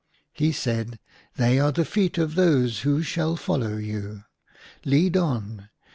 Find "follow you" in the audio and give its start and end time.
3.35-4.23